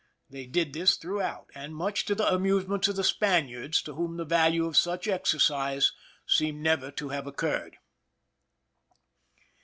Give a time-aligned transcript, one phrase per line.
[0.31, 4.65] They did this throughont, much to the amusement of the Spaniards, to whom the value
[4.65, 5.91] of such exercise
[6.25, 7.77] seemed never to have occurred.